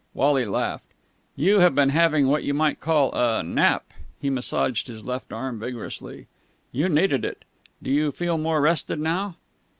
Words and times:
Wally 0.15 0.45
laughed. 0.45 0.95
"You 1.35 1.59
have 1.59 1.75
been 1.75 1.89
having 1.89 2.25
what 2.27 2.43
you 2.43 2.55
might 2.55 2.79
call 2.79 3.11
a 3.13 3.43
nap." 3.43 3.93
He 4.19 4.31
massaged 4.31 4.87
his 4.87 5.05
left 5.05 5.31
arm 5.31 5.59
vigorously. 5.59 6.25
"You 6.71 6.89
needed 6.89 7.23
it. 7.23 7.45
Do 7.83 7.91
you 7.91 8.11
feel 8.11 8.39
more 8.39 8.61
rested 8.61 8.99
now?" 8.99 9.35